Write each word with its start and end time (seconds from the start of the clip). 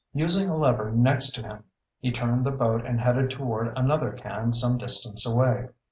Using 0.15 0.49
a 0.49 0.57
lever 0.57 0.89
next 0.91 1.29
to 1.35 1.43
him, 1.43 1.63
he 1.99 2.11
turned 2.11 2.43
the 2.43 2.49
boat 2.49 2.83
and 2.83 2.99
headed 2.99 3.29
toward 3.29 3.67
another 3.77 4.13
can 4.13 4.51
some 4.51 4.79
distance 4.79 5.27
away. 5.27 5.67